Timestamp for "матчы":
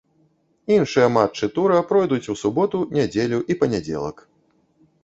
1.17-1.51